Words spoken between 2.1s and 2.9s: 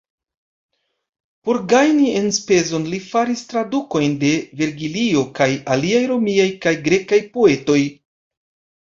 enspezon